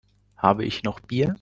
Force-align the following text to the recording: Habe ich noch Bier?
Habe 0.37 0.65
ich 0.65 0.81
noch 0.83 0.99
Bier? 0.99 1.29